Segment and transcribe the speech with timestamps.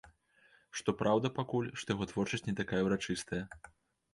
[0.79, 3.43] Што праўда, пакуль што яго творчасць не такая ўрачыстая.